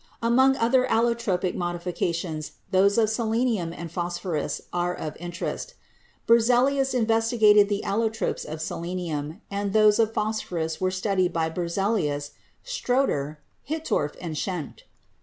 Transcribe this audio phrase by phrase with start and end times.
[0.23, 5.75] Among other allotropic modifications those of selenium and phosphorus are of interest.
[6.25, 12.31] Berzelius investigated the allotropes of selenium, and those of phosphorus were studied by Berzelius,
[12.65, 13.37] Schrotter,
[13.69, 14.85] Hittorf and Schenck.